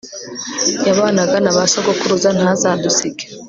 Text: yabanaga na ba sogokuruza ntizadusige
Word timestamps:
yabanaga 0.87 1.37
na 1.43 1.51
ba 1.55 1.63
sogokuruza 1.71 2.29
ntizadusige 2.37 3.25